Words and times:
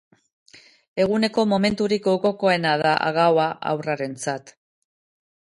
Eguneko 1.03 1.43
momenturik 1.51 2.03
gogokoena 2.09 2.73
da 2.85 2.95
gaua 3.19 3.47
haurrarentzat. 3.73 4.57